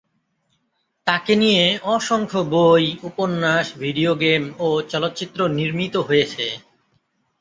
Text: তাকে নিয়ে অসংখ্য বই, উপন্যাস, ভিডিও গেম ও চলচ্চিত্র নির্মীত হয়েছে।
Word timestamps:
তাকে 1.07 1.33
নিয়ে 1.35 1.65
অসংখ্য 1.95 2.39
বই, 2.53 2.85
উপন্যাস, 3.09 3.65
ভিডিও 3.79 4.11
গেম 4.23 4.43
ও 4.59 4.67
চলচ্চিত্র 4.91 5.39
নির্মীত 5.57 5.95
হয়েছে। 6.07 6.45